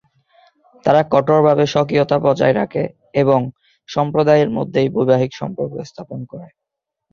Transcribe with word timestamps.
তারা 0.85 1.01
কঠোরভাবে 1.13 1.63
স্বকীয়তা 1.73 2.17
বজায় 2.25 2.55
রাখে, 2.55 2.83
এবং 3.21 3.39
সম্প্রদায়ের 3.89 4.49
মধ্যেই 4.57 4.87
বৈবাহিক 4.95 5.31
সম্পর্ক 5.41 5.73
স্থাপন 5.89 6.19
করে। 6.31 6.47